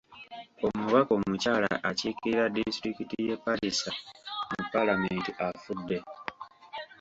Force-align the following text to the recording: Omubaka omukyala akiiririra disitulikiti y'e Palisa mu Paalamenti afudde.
Omubaka 0.67 1.11
omukyala 1.19 1.69
akiiririra 1.89 2.43
disitulikiti 2.55 3.15
y'e 3.27 3.35
Palisa 3.43 3.91
mu 4.55 4.63
Paalamenti 4.71 5.31
afudde. 5.47 5.97